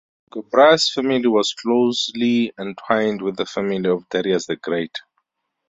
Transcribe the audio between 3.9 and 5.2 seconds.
Darius the Great.